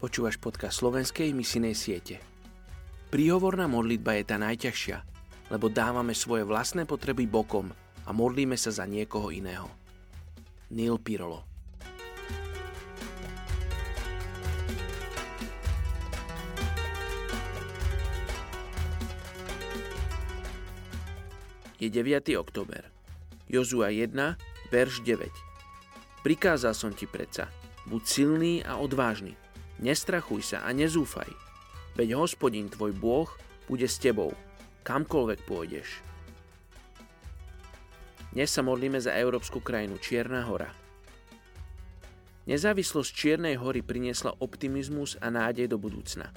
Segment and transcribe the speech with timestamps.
[0.00, 2.24] Počúvaš podcast slovenskej misinej siete.
[3.12, 4.96] Príhovorná modlitba je tá najťažšia,
[5.52, 7.68] lebo dávame svoje vlastné potreby bokom
[8.08, 9.68] a modlíme sa za niekoho iného.
[10.72, 11.44] Neil Pirolo
[21.76, 22.40] Je 9.
[22.40, 22.88] október.
[23.52, 24.16] Jozua 1,
[24.72, 25.28] verš 9.
[26.24, 27.52] Prikázal som ti predsa,
[27.84, 29.36] buď silný a odvážny,
[29.80, 31.32] Nestrachuj sa a nezúfaj,
[31.96, 33.32] veď hospodin tvoj Bôh
[33.64, 34.36] bude s tebou,
[34.84, 36.04] kamkoľvek pôjdeš.
[38.36, 40.68] Dnes sa modlíme za európsku krajinu Čierna hora.
[42.44, 46.28] Nezávislosť Čiernej hory priniesla optimizmus a nádej do budúcna.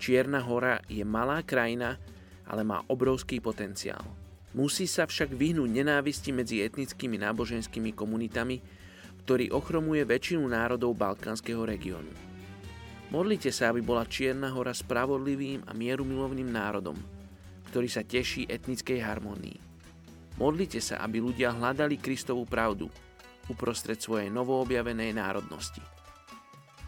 [0.00, 2.00] Čierna hora je malá krajina,
[2.48, 4.08] ale má obrovský potenciál.
[4.56, 8.56] Musí sa však vyhnúť nenávisti medzi etnickými náboženskými komunitami,
[9.28, 12.33] ktorý ochromuje väčšinu národov balkánskeho regiónu.
[13.14, 16.98] Modlite sa, aby bola Čierna hora spravodlivým a mierumilovným národom,
[17.70, 19.54] ktorý sa teší etnickej harmonii.
[20.34, 22.90] Modlite sa, aby ľudia hľadali Kristovú pravdu
[23.46, 25.78] uprostred svojej novoobjavenej národnosti.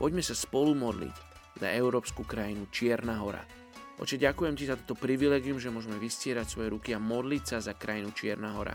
[0.02, 1.14] Poďme sa spolu modliť
[1.62, 3.46] za európsku krajinu Čierna hora.
[4.02, 7.78] Oče, ďakujem ti za toto privilegium, že môžeme vystierať svoje ruky a modliť sa za
[7.78, 8.74] krajinu Čierna hora.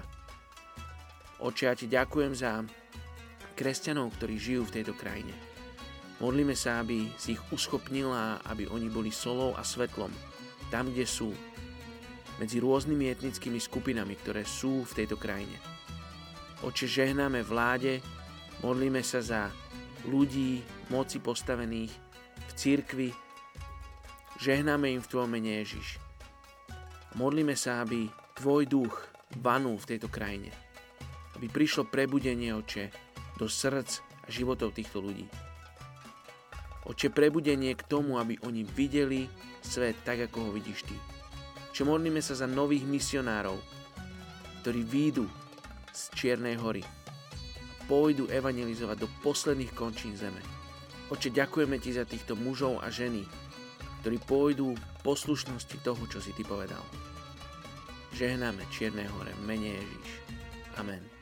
[1.43, 2.63] Oče, ja ti ďakujem za
[3.59, 5.35] kresťanov, ktorí žijú v tejto krajine.
[6.21, 10.13] Modlíme sa, aby si ich uschopnil a aby oni boli solou a svetlom
[10.71, 11.35] tam, kde sú,
[12.39, 15.53] medzi rôznymi etnickými skupinami, ktoré sú v tejto krajine.
[16.63, 17.99] Oče, žehnáme vláde,
[18.63, 19.51] modlíme sa za
[20.07, 21.91] ľudí, moci postavených
[22.47, 23.09] v církvi,
[24.39, 25.99] žehnáme im v Tvojom mene Ježiš.
[27.19, 28.07] Modlíme sa, aby
[28.39, 28.95] Tvoj duch
[29.43, 30.49] vanul v tejto krajine.
[31.35, 32.89] Aby prišlo prebudenie, Oče,
[33.37, 35.50] do srdc a životov týchto ľudí.
[36.81, 39.29] Oče, prebudenie k tomu, aby oni videli
[39.61, 40.97] svet tak, ako ho vidíš Ty.
[41.71, 43.55] Čo modlíme sa za nových misionárov,
[44.65, 45.25] ktorí výjdu
[45.93, 47.01] z Čiernej hory a
[47.91, 50.39] pôjdu evangelizovať do posledných končín zeme.
[51.11, 53.27] Oče, ďakujeme Ti za týchto mužov a ženy,
[54.01, 56.81] ktorí pôjdu poslušnosti toho, čo si Ty povedal.
[58.15, 60.09] Žehnáme Čiernej hore, mene Ježíš.
[60.79, 61.20] Amen.